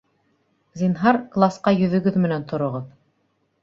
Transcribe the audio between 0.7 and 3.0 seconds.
Зинһар, класҡа йөҙөгөҙ менән тороғоҙ